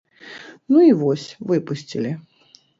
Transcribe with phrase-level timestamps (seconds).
[0.75, 2.19] Ну і вось, выпусцілі.